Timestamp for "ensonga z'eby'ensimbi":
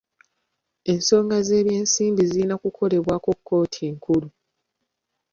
0.93-2.23